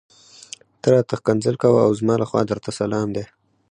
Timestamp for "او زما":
1.87-2.15